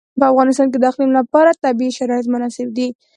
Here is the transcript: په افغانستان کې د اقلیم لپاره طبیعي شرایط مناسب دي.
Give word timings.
په 0.19 0.25
افغانستان 0.31 0.67
کې 0.69 0.77
د 0.79 0.83
اقلیم 0.91 1.11
لپاره 1.19 1.59
طبیعي 1.63 1.91
شرایط 1.97 2.25
مناسب 2.33 2.67
دي. 2.77 2.87